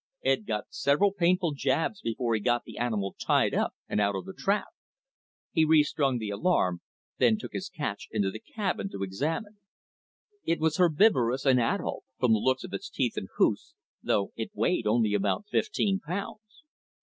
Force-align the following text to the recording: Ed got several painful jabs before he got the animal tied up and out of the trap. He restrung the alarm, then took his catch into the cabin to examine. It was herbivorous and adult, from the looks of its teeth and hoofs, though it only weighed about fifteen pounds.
Ed 0.25 0.47
got 0.47 0.63
several 0.73 1.11
painful 1.13 1.51
jabs 1.55 2.01
before 2.01 2.33
he 2.33 2.39
got 2.39 2.63
the 2.63 2.79
animal 2.79 3.13
tied 3.19 3.53
up 3.53 3.75
and 3.87 4.01
out 4.01 4.15
of 4.15 4.25
the 4.25 4.33
trap. 4.33 4.69
He 5.51 5.63
restrung 5.63 6.17
the 6.17 6.31
alarm, 6.31 6.81
then 7.19 7.37
took 7.37 7.53
his 7.53 7.69
catch 7.69 8.07
into 8.09 8.31
the 8.31 8.39
cabin 8.39 8.89
to 8.93 9.03
examine. 9.03 9.59
It 10.43 10.59
was 10.59 10.77
herbivorous 10.77 11.45
and 11.45 11.59
adult, 11.61 12.03
from 12.17 12.33
the 12.33 12.39
looks 12.39 12.63
of 12.63 12.73
its 12.73 12.89
teeth 12.89 13.13
and 13.15 13.29
hoofs, 13.37 13.75
though 14.01 14.31
it 14.35 14.49
only 14.87 15.09
weighed 15.11 15.13
about 15.15 15.45
fifteen 15.51 15.99
pounds. 15.99 16.63